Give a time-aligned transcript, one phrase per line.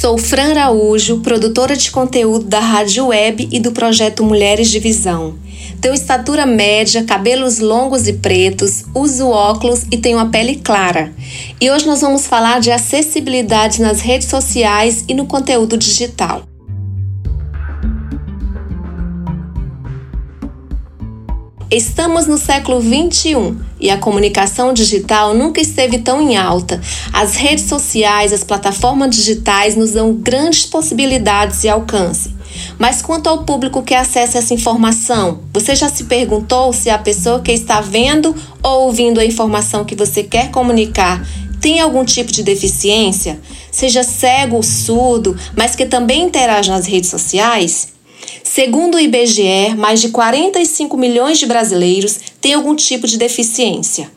[0.00, 5.34] Sou Fran Araújo, produtora de conteúdo da Rádio Web e do projeto Mulheres de Visão.
[5.78, 11.12] Tenho estatura média, cabelos longos e pretos, uso óculos e tenho a pele clara.
[11.60, 16.49] E hoje nós vamos falar de acessibilidade nas redes sociais e no conteúdo digital.
[21.70, 26.80] Estamos no século 21 e a comunicação digital nunca esteve tão em alta.
[27.12, 32.34] As redes sociais, as plataformas digitais nos dão grandes possibilidades e alcance.
[32.76, 37.38] Mas quanto ao público que acessa essa informação, você já se perguntou se a pessoa
[37.38, 41.24] que está vendo ou ouvindo a informação que você quer comunicar
[41.60, 43.38] tem algum tipo de deficiência,
[43.70, 47.99] seja cego ou surdo, mas que também interage nas redes sociais?
[48.52, 54.10] Segundo o IBGE, mais de 45 milhões de brasileiros têm algum tipo de deficiência.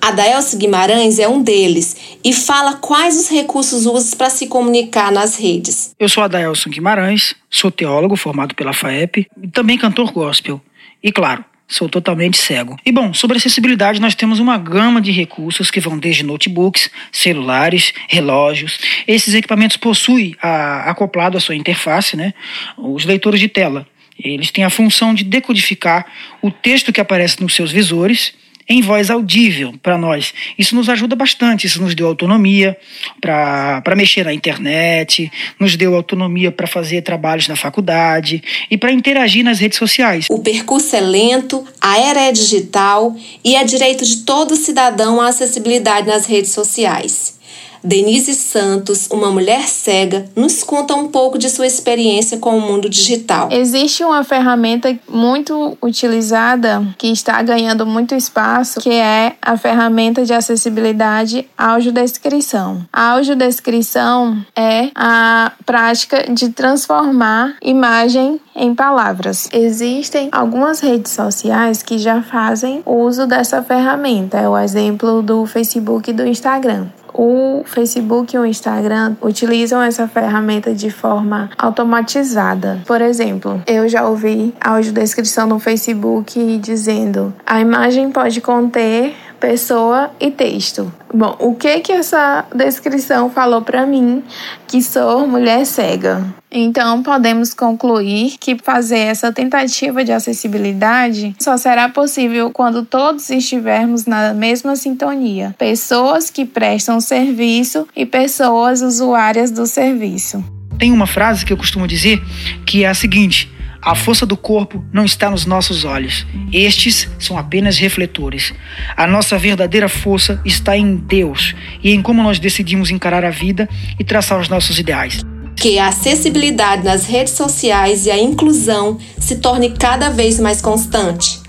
[0.00, 5.36] Adaelso Guimarães é um deles e fala quais os recursos usa para se comunicar nas
[5.36, 5.90] redes.
[5.98, 10.60] Eu sou Adaelson Guimarães, sou teólogo formado pela FAEP e também cantor gospel.
[11.02, 12.76] E claro, sou totalmente cego.
[12.84, 17.94] E bom, sobre acessibilidade, nós temos uma gama de recursos que vão desde notebooks, celulares,
[18.08, 18.78] relógios.
[19.06, 22.34] Esses equipamentos possuem a, acoplado à sua interface, né,
[22.76, 23.86] os leitores de tela.
[24.18, 26.04] Eles têm a função de decodificar
[26.42, 28.34] o texto que aparece nos seus visores
[28.70, 30.32] em voz audível para nós.
[30.56, 32.78] Isso nos ajuda bastante, isso nos deu autonomia
[33.20, 38.40] para mexer na internet, nos deu autonomia para fazer trabalhos na faculdade
[38.70, 40.26] e para interagir nas redes sociais.
[40.30, 45.26] O percurso é lento, a era é digital e é direito de todo cidadão a
[45.26, 47.40] acessibilidade nas redes sociais.
[47.82, 52.88] Denise Santos, uma mulher cega, nos conta um pouco de sua experiência com o mundo
[52.88, 53.48] digital.
[53.50, 60.32] Existe uma ferramenta muito utilizada que está ganhando muito espaço, que é a ferramenta de
[60.32, 62.84] acessibilidade audiodescrição.
[62.92, 69.48] A audiodescrição é a prática de transformar imagem em palavras.
[69.52, 74.38] Existem algumas redes sociais que já fazem uso dessa ferramenta.
[74.38, 76.88] É o exemplo do Facebook e do Instagram
[77.20, 82.80] o Facebook e o Instagram utilizam essa ferramenta de forma automatizada.
[82.86, 90.30] Por exemplo, eu já ouvi audiodescrição no Facebook dizendo: a imagem pode conter pessoa e
[90.30, 90.92] texto.
[91.12, 94.22] Bom, o que que essa descrição falou para mim
[94.68, 96.24] que sou mulher cega?
[96.52, 104.04] Então, podemos concluir que fazer essa tentativa de acessibilidade só será possível quando todos estivermos
[104.04, 105.54] na mesma sintonia.
[105.58, 110.44] Pessoas que prestam serviço e pessoas usuárias do serviço.
[110.78, 112.22] Tem uma frase que eu costumo dizer
[112.66, 113.50] que é a seguinte:
[113.82, 116.26] a força do corpo não está nos nossos olhos.
[116.52, 118.52] Estes são apenas refletores.
[118.96, 123.68] A nossa verdadeira força está em Deus e em como nós decidimos encarar a vida
[123.98, 125.22] e traçar os nossos ideais.
[125.56, 131.39] Que a acessibilidade nas redes sociais e a inclusão se torne cada vez mais constante.